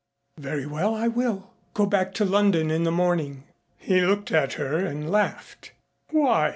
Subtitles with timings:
[0.39, 1.51] "Very well, I will.
[1.75, 3.43] Go back to London in the morning."
[3.77, 5.73] He looked at her and laughed.
[6.09, 6.49] "Why?"